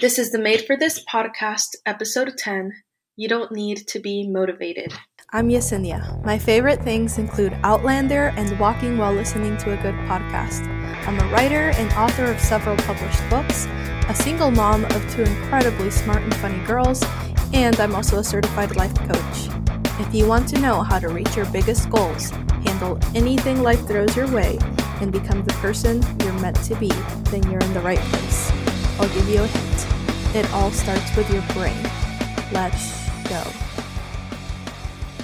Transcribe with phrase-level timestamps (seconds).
[0.00, 2.72] This is the Made for This podcast, episode 10.
[3.16, 4.92] You don't need to be motivated.
[5.32, 6.24] I'm Yesenia.
[6.24, 10.68] My favorite things include Outlander and walking while listening to a good podcast.
[11.08, 13.66] I'm a writer and author of several published books,
[14.08, 17.02] a single mom of two incredibly smart and funny girls,
[17.52, 19.48] and I'm also a certified life coach.
[19.98, 24.14] If you want to know how to reach your biggest goals, handle anything life throws
[24.14, 24.60] your way,
[25.00, 26.90] and become the person you're meant to be,
[27.32, 28.52] then you're in the right place.
[29.00, 29.67] I'll give you a hint.
[30.34, 31.82] It all starts with your brain.
[32.52, 33.42] Let's go.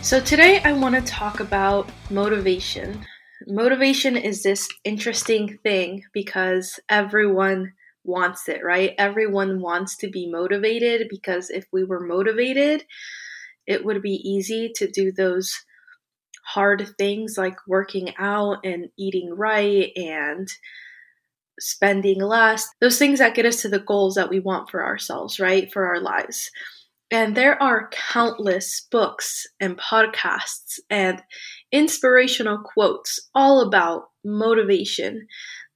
[0.00, 3.04] So, today I want to talk about motivation.
[3.48, 7.72] Motivation is this interesting thing because everyone
[8.04, 8.94] wants it, right?
[8.96, 12.84] Everyone wants to be motivated because if we were motivated,
[13.66, 15.52] it would be easy to do those
[16.44, 20.48] hard things like working out and eating right and
[21.62, 25.38] spending less, those things that get us to the goals that we want for ourselves,
[25.38, 25.72] right?
[25.72, 26.50] For our lives.
[27.10, 31.22] And there are countless books and podcasts and
[31.70, 35.26] inspirational quotes all about motivation.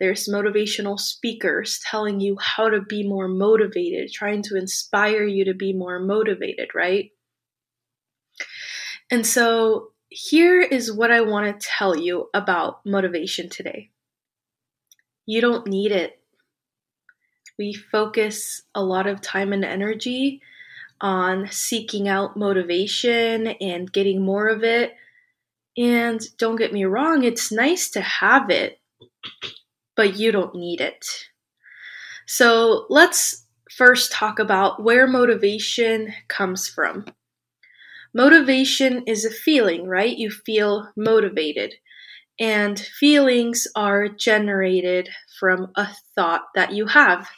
[0.00, 5.54] There's motivational speakers telling you how to be more motivated, trying to inspire you to
[5.54, 7.10] be more motivated, right?
[9.10, 13.90] And so here is what I want to tell you about motivation today.
[15.26, 16.20] You don't need it.
[17.58, 20.42] We focus a lot of time and energy
[21.00, 24.94] on seeking out motivation and getting more of it.
[25.76, 28.78] And don't get me wrong, it's nice to have it,
[29.94, 31.06] but you don't need it.
[32.26, 37.04] So let's first talk about where motivation comes from.
[38.14, 40.16] Motivation is a feeling, right?
[40.16, 41.74] You feel motivated.
[42.38, 45.08] And feelings are generated
[45.40, 47.28] from a thought that you have.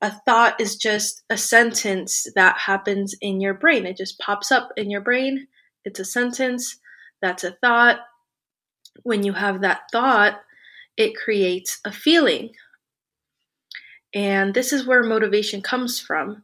[0.00, 3.86] A thought is just a sentence that happens in your brain.
[3.86, 5.46] It just pops up in your brain.
[5.84, 6.78] It's a sentence.
[7.20, 8.00] That's a thought.
[9.04, 10.40] When you have that thought,
[10.96, 12.50] it creates a feeling.
[14.14, 16.42] And this is where motivation comes from.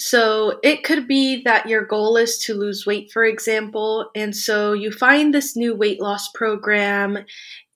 [0.00, 4.10] So it could be that your goal is to lose weight, for example.
[4.14, 7.18] And so you find this new weight loss program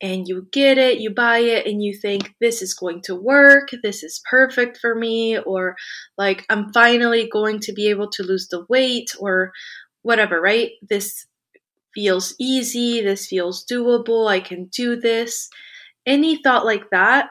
[0.00, 3.70] and you get it, you buy it, and you think, this is going to work,
[3.82, 5.74] this is perfect for me, or
[6.16, 9.52] like, I'm finally going to be able to lose the weight, or
[10.02, 10.70] whatever, right?
[10.80, 11.26] This
[11.94, 15.48] feels easy, this feels doable, I can do this.
[16.04, 17.30] Any thought like that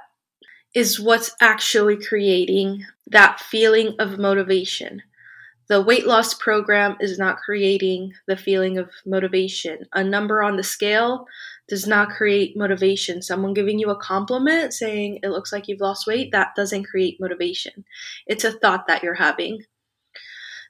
[0.74, 5.02] is what's actually creating that feeling of motivation.
[5.68, 9.86] The weight loss program is not creating the feeling of motivation.
[9.94, 11.28] A number on the scale
[11.70, 13.22] does not create motivation.
[13.22, 17.22] Someone giving you a compliment saying it looks like you've lost weight, that doesn't create
[17.22, 17.86] motivation.
[18.28, 19.64] It's a thought that you're having.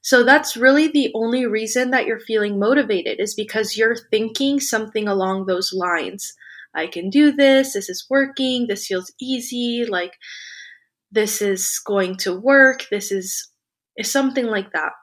[0.03, 5.07] So that's really the only reason that you're feeling motivated is because you're thinking something
[5.07, 6.33] along those lines.
[6.73, 10.13] I can do this, this is working, this feels easy, like
[11.11, 13.49] this is going to work, this is,
[13.97, 14.93] is something like that.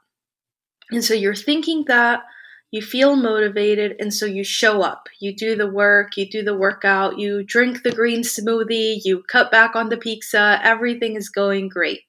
[0.91, 2.23] And so you're thinking that
[2.71, 5.09] you feel motivated and so you show up.
[5.21, 9.51] You do the work you do the workout you drink the green smoothie you cut
[9.51, 12.01] back on the pizza everything is going great.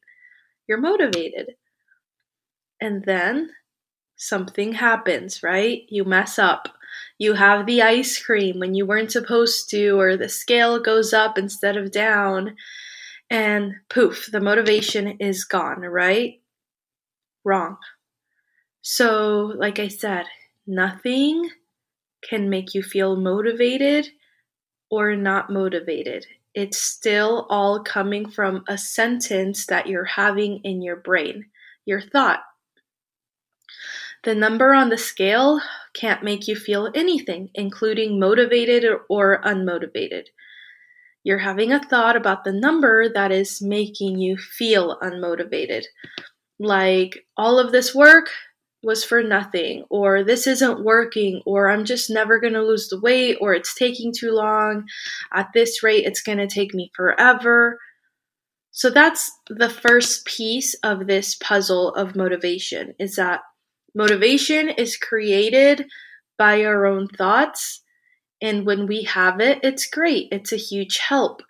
[0.67, 1.51] You're motivated.
[2.81, 3.51] And then
[4.15, 5.81] something happens right?
[5.89, 6.69] You mess up
[7.17, 11.37] you have the ice cream when you weren't supposed to or the scale goes up
[11.37, 12.55] instead of down
[13.29, 16.41] and poof, the motivation is gone, right?
[17.43, 17.77] Wrong.
[18.81, 20.25] So, like I said,
[20.65, 21.49] nothing
[22.27, 24.09] can make you feel motivated
[24.89, 26.25] or not motivated.
[26.55, 31.45] It's still all coming from a sentence that you're having in your brain,
[31.85, 32.39] your thought.
[34.23, 35.61] The number on the scale
[35.93, 40.25] can't make you feel anything, including motivated or, unmotivated.
[41.23, 45.83] You're having a thought about the number that is making you feel unmotivated.
[46.59, 48.29] Like, all of this work
[48.81, 52.99] was for nothing, or this isn't working, or I'm just never going to lose the
[52.99, 54.85] weight, or it's taking too long.
[55.33, 57.77] At this rate, it's going to take me forever.
[58.71, 63.41] So that's the first piece of this puzzle of motivation is that
[63.95, 65.85] motivation is created
[66.37, 67.81] by our own thoughts
[68.41, 70.29] and when we have it, it's great.
[70.31, 71.41] It's a huge help.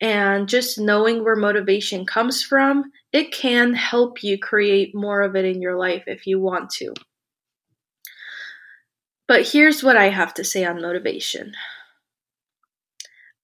[0.00, 5.44] And just knowing where motivation comes from, it can help you create more of it
[5.44, 6.92] in your life if you want to.
[9.26, 11.54] But here's what I have to say on motivation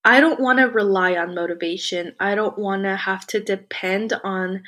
[0.04, 2.14] I don't want to rely on motivation.
[2.18, 4.62] I don't want to have to depend on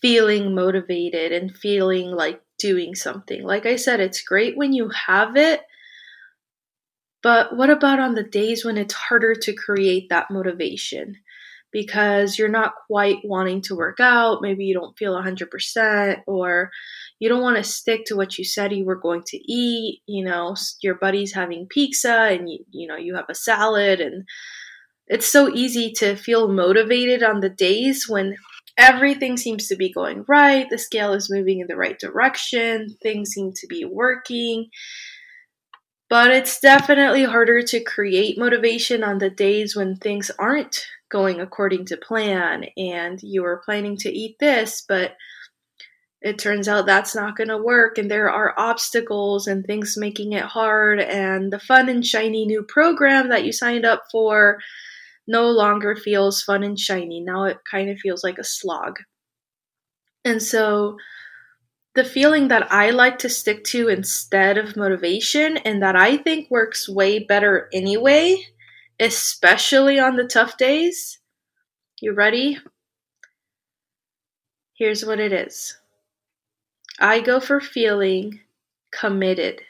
[0.00, 3.42] feeling motivated and feeling like doing something.
[3.42, 5.62] Like I said, it's great when you have it,
[7.22, 11.16] but what about on the days when it's harder to create that motivation?
[11.72, 16.70] Because you're not quite wanting to work out, maybe you don't feel 100%, or
[17.18, 20.02] you don't want to stick to what you said you were going to eat.
[20.06, 24.24] You know, your buddy's having pizza and you, you know, you have a salad and
[25.08, 28.36] it's so easy to feel motivated on the days when
[28.76, 33.30] everything seems to be going right, the scale is moving in the right direction, things
[33.30, 34.68] seem to be working.
[36.08, 41.86] But it's definitely harder to create motivation on the days when things aren't going according
[41.86, 45.16] to plan and you were planning to eat this, but
[46.22, 50.32] it turns out that's not going to work and there are obstacles and things making
[50.32, 54.58] it hard and the fun and shiny new program that you signed up for
[55.26, 57.20] no longer feels fun and shiny.
[57.20, 58.98] Now it kind of feels like a slog.
[60.24, 60.98] And so
[61.94, 66.50] the feeling that I like to stick to instead of motivation and that I think
[66.50, 68.36] works way better anyway,
[69.00, 71.18] especially on the tough days.
[72.00, 72.58] You ready?
[74.74, 75.78] Here's what it is
[76.98, 78.40] I go for feeling
[78.90, 79.62] committed.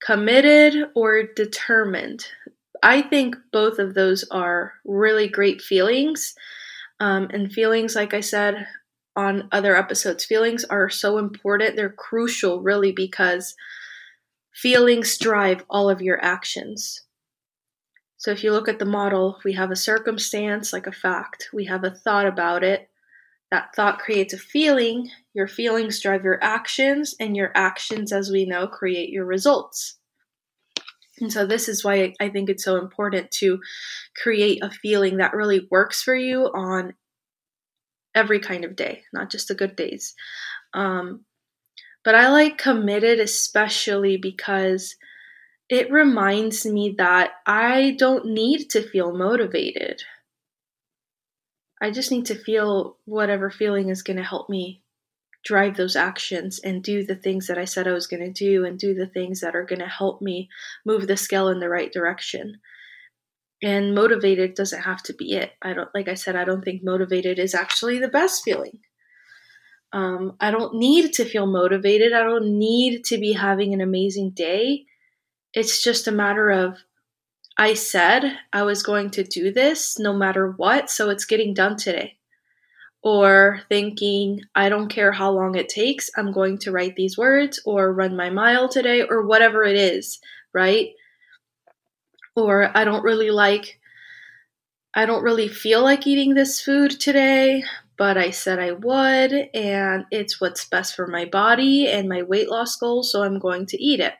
[0.00, 2.28] Committed or determined.
[2.86, 6.36] I think both of those are really great feelings.
[7.00, 8.64] Um, and feelings, like I said
[9.16, 11.74] on other episodes, feelings are so important.
[11.74, 13.56] They're crucial, really, because
[14.54, 17.02] feelings drive all of your actions.
[18.18, 21.64] So if you look at the model, we have a circumstance, like a fact, we
[21.64, 22.88] have a thought about it.
[23.50, 25.10] That thought creates a feeling.
[25.34, 29.98] Your feelings drive your actions, and your actions, as we know, create your results.
[31.20, 33.60] And so, this is why I think it's so important to
[34.22, 36.94] create a feeling that really works for you on
[38.14, 40.14] every kind of day, not just the good days.
[40.74, 41.24] Um,
[42.04, 44.94] but I like committed especially because
[45.68, 50.02] it reminds me that I don't need to feel motivated.
[51.80, 54.82] I just need to feel whatever feeling is going to help me
[55.46, 58.64] drive those actions and do the things that I said I was going to do
[58.64, 60.48] and do the things that are going to help me
[60.84, 62.56] move the scale in the right direction.
[63.62, 65.52] And motivated doesn't have to be it.
[65.62, 68.80] I don't, like I said, I don't think motivated is actually the best feeling.
[69.92, 72.12] Um, I don't need to feel motivated.
[72.12, 74.84] I don't need to be having an amazing day.
[75.54, 76.78] It's just a matter of
[77.56, 81.76] I said I was going to do this no matter what, so it's getting done
[81.76, 82.16] today
[83.06, 87.62] or thinking, I don't care how long it takes, I'm going to write these words
[87.64, 90.18] or run my mile today or whatever it is,
[90.52, 90.88] right?
[92.34, 93.78] Or I don't really like,
[94.92, 97.62] I don't really feel like eating this food today,
[97.96, 102.50] but I said I would, and it's what's best for my body and my weight
[102.50, 104.14] loss goals, so I'm going to eat it.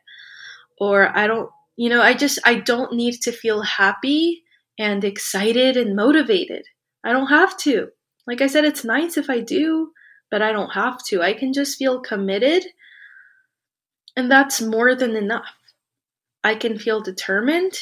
[0.78, 4.44] Or I don't, you know, I just, I don't need to feel happy
[4.78, 6.66] and excited and motivated.
[7.04, 7.88] I don't have to.
[8.26, 9.92] Like I said, it's nice if I do,
[10.30, 11.22] but I don't have to.
[11.22, 12.66] I can just feel committed,
[14.16, 15.56] and that's more than enough.
[16.42, 17.74] I can feel determined,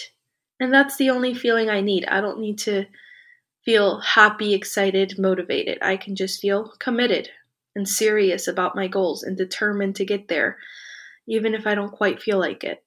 [0.61, 2.05] and that's the only feeling I need.
[2.07, 2.87] I don't need to
[3.65, 5.79] feel happy, excited, motivated.
[5.81, 7.31] I can just feel committed
[7.75, 10.59] and serious about my goals and determined to get there,
[11.27, 12.85] even if I don't quite feel like it.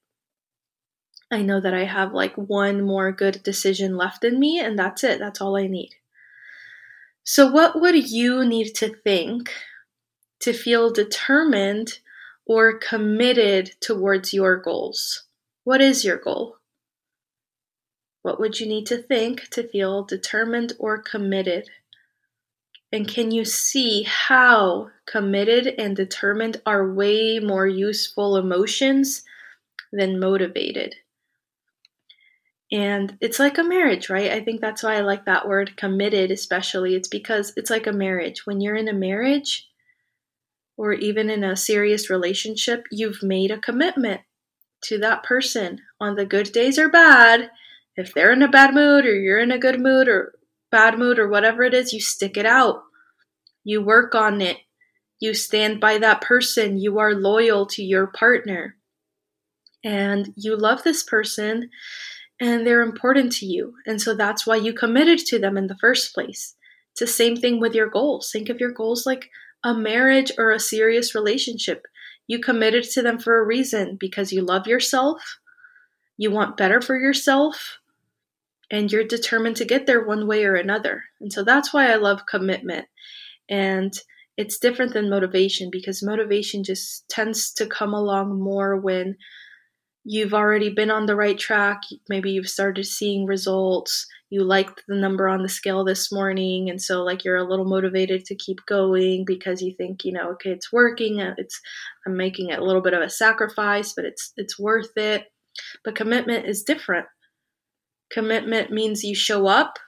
[1.30, 5.04] I know that I have like one more good decision left in me, and that's
[5.04, 5.18] it.
[5.18, 5.94] That's all I need.
[7.30, 9.52] So, what would you need to think
[10.40, 11.98] to feel determined
[12.46, 15.24] or committed towards your goals?
[15.62, 16.56] What is your goal?
[18.22, 21.68] What would you need to think to feel determined or committed?
[22.90, 29.22] And can you see how committed and determined are way more useful emotions
[29.92, 30.94] than motivated?
[32.70, 34.30] And it's like a marriage, right?
[34.30, 36.94] I think that's why I like that word committed, especially.
[36.94, 38.44] It's because it's like a marriage.
[38.44, 39.68] When you're in a marriage
[40.76, 44.20] or even in a serious relationship, you've made a commitment
[44.82, 47.50] to that person on the good days or bad.
[47.96, 50.34] If they're in a bad mood or you're in a good mood or
[50.70, 52.82] bad mood or whatever it is, you stick it out.
[53.64, 54.58] You work on it.
[55.20, 56.78] You stand by that person.
[56.78, 58.76] You are loyal to your partner.
[59.82, 61.70] And you love this person
[62.40, 63.74] and they're important to you.
[63.86, 66.54] And so that's why you committed to them in the first place.
[66.92, 68.30] It's the same thing with your goals.
[68.30, 69.30] Think of your goals like
[69.64, 71.86] a marriage or a serious relationship.
[72.26, 75.38] You committed to them for a reason because you love yourself,
[76.16, 77.78] you want better for yourself,
[78.70, 81.04] and you're determined to get there one way or another.
[81.20, 82.86] And so that's why I love commitment.
[83.48, 83.94] And
[84.36, 89.16] it's different than motivation because motivation just tends to come along more when
[90.10, 91.82] you've already been on the right track.
[92.08, 94.06] Maybe you've started seeing results.
[94.30, 96.70] You liked the number on the scale this morning.
[96.70, 100.30] And so, like, you're a little motivated to keep going because you think, you know,
[100.32, 101.20] okay, it's working.
[101.20, 101.60] Uh, it's,
[102.06, 105.26] I'm making a little bit of a sacrifice, but it's, it's worth it.
[105.84, 107.06] But commitment is different.
[108.10, 109.78] Commitment means you show up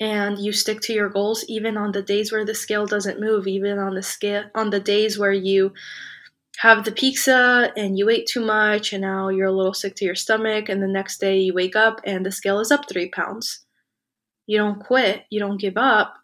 [0.00, 3.46] and you stick to your goals even on the days where the scale doesn't move,
[3.46, 5.74] even on the scale on the days where you
[6.58, 10.04] have the pizza and you ate too much and now you're a little sick to
[10.04, 13.08] your stomach and the next day you wake up and the scale is up three
[13.08, 13.64] pounds.
[14.46, 16.14] You don't quit, you don't give up,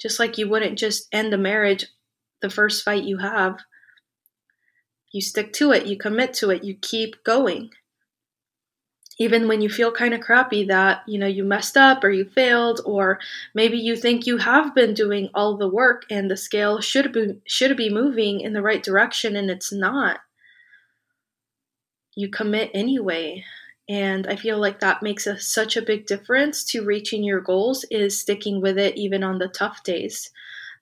[0.00, 1.86] just like you wouldn't just end a marriage
[2.40, 3.58] the first fight you have.
[5.12, 7.70] You stick to it, you commit to it, you keep going
[9.18, 12.24] even when you feel kind of crappy that you know you messed up or you
[12.24, 13.18] failed or
[13.54, 17.40] maybe you think you have been doing all the work and the scale should be
[17.46, 20.20] should be moving in the right direction and it's not.
[22.14, 23.44] You commit anyway.
[23.90, 27.84] And i feel like that makes a, such a big difference to reaching your goals
[27.90, 30.30] is sticking with it even on the tough days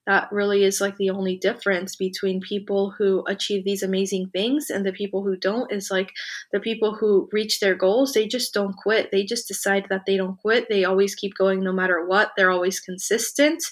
[0.07, 4.87] that really is like the only difference between people who achieve these amazing things and
[4.87, 6.13] the people who don't is like
[6.53, 9.11] the people who reach their goals they just don't quit.
[9.11, 10.69] They just decide that they don't quit.
[10.69, 12.33] They always keep going no matter what.
[12.37, 13.63] They're always consistent.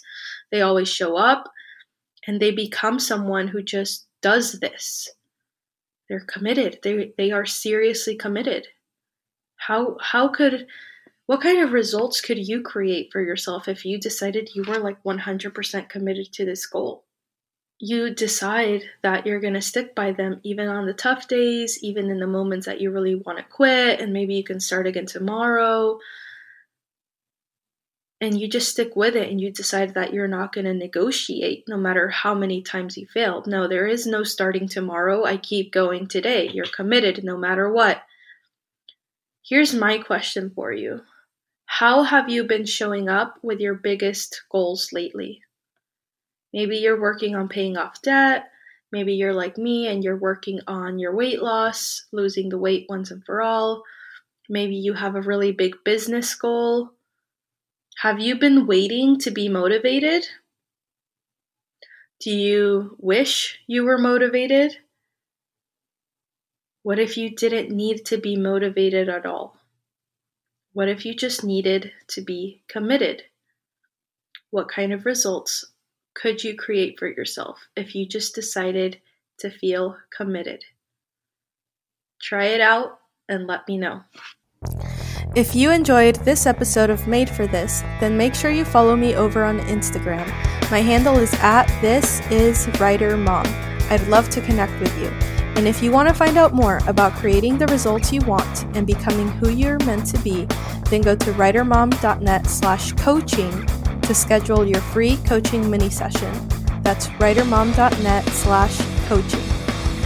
[0.50, 1.50] They always show up.
[2.26, 5.10] And they become someone who just does this.
[6.08, 6.78] They're committed.
[6.82, 8.66] They they are seriously committed.
[9.56, 10.66] How how could
[11.26, 15.02] what kind of results could you create for yourself if you decided you were like
[15.04, 17.04] 100% committed to this goal?
[17.78, 22.10] You decide that you're going to stick by them even on the tough days, even
[22.10, 25.06] in the moments that you really want to quit, and maybe you can start again
[25.06, 25.98] tomorrow.
[28.20, 31.64] And you just stick with it and you decide that you're not going to negotiate
[31.68, 33.46] no matter how many times you failed.
[33.46, 35.24] No, there is no starting tomorrow.
[35.24, 36.48] I keep going today.
[36.48, 38.02] You're committed no matter what.
[39.42, 41.02] Here's my question for you
[41.78, 45.42] how have you been showing up with your biggest goals lately?
[46.52, 48.44] Maybe you're working on paying off debt.
[48.92, 53.10] Maybe you're like me and you're working on your weight loss, losing the weight once
[53.10, 53.82] and for all.
[54.48, 56.92] Maybe you have a really big business goal.
[58.02, 60.28] Have you been waiting to be motivated?
[62.20, 64.76] Do you wish you were motivated?
[66.84, 69.56] What if you didn't need to be motivated at all?
[70.74, 73.22] What if you just needed to be committed?
[74.50, 75.64] What kind of results
[76.14, 79.00] could you create for yourself if you just decided
[79.38, 80.64] to feel committed?
[82.20, 84.02] Try it out and let me know.
[85.36, 89.14] If you enjoyed this episode of Made for This, then make sure you follow me
[89.14, 90.26] over on Instagram.
[90.72, 93.46] My handle is at this is writer mom.
[93.90, 95.33] I'd love to connect with you.
[95.56, 98.86] And if you want to find out more about creating the results you want and
[98.86, 100.46] becoming who you're meant to be,
[100.90, 103.66] then go to writermom.net slash coaching
[104.02, 106.32] to schedule your free coaching mini session.
[106.82, 109.42] That's writermom.net slash coaching.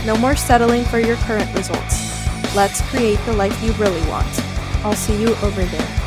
[0.06, 2.08] No more settling for your current results.
[2.54, 4.28] Let's create the life you really want.
[4.84, 5.97] I'll see you over there.